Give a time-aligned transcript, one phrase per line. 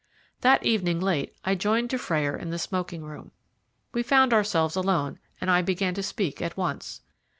[0.39, 3.29] That evening late I joined Dufrayer in the smoking room.
[3.93, 7.01] We found ourselves alone, and I began to speak at once.